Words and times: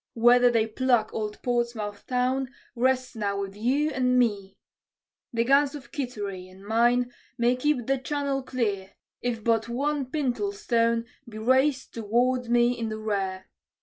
Whether 0.15 0.49
they 0.49 0.65
pluck 0.65 1.13
old 1.13 1.39
Portsmouth 1.43 2.07
town 2.07 2.49
rests 2.75 3.15
now 3.15 3.39
with 3.39 3.55
you 3.55 3.91
and 3.91 4.17
me. 4.17 4.57
"The 5.31 5.43
guns 5.43 5.75
of 5.75 5.91
Kittery, 5.91 6.47
and 6.49 6.65
mine, 6.65 7.11
may 7.37 7.55
keep 7.55 7.85
the 7.85 7.99
channel 7.99 8.41
clear, 8.41 8.93
If 9.21 9.43
but 9.43 9.69
one 9.69 10.07
pintle 10.07 10.53
stone 10.53 11.05
be 11.29 11.37
raised 11.37 11.93
to 11.93 12.01
ward 12.03 12.49
me 12.49 12.75
in 12.75 12.89
the 12.89 12.97
rear. 12.97 13.45